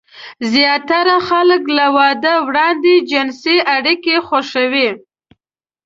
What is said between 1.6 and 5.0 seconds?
له واده وړاندې جنسي اړيکې خوښوي.